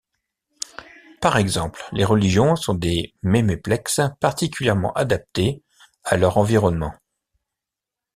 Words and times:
Par 1.21 1.37
exemple, 1.37 1.83
les 1.91 2.03
religions 2.03 2.55
sont 2.55 2.73
des 2.73 3.13
méméplexes 3.21 4.01
particulièrement 4.19 4.91
adaptés 4.93 5.61
à 6.05 6.17
leur 6.17 6.37
environnement. 6.37 6.95